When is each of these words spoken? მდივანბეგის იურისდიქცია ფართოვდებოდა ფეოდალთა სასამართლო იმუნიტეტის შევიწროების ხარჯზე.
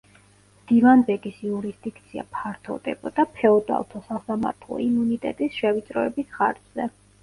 მდივანბეგის 0.61 1.37
იურისდიქცია 1.49 2.25
ფართოვდებოდა 2.39 3.29
ფეოდალთა 3.37 4.05
სასამართლო 4.11 4.85
იმუნიტეტის 4.91 5.65
შევიწროების 5.65 6.39
ხარჯზე. 6.39 6.95